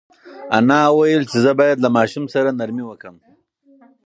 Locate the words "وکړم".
2.87-3.15